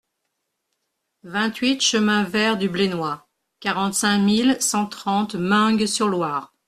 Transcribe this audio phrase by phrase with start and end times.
[1.21, 6.51] vingt-huit chemin Vert du Blénois, quarante-cinq mille cent trente Meung-sur-Loire